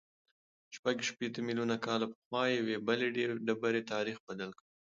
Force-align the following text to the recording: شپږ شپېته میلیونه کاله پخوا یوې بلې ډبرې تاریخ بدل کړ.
شپږ 0.75 0.97
شپېته 1.09 1.39
میلیونه 1.47 1.75
کاله 1.85 2.05
پخوا 2.11 2.43
یوې 2.59 2.77
بلې 2.87 3.07
ډبرې 3.45 3.81
تاریخ 3.93 4.17
بدل 4.27 4.49
کړ. 4.57 4.63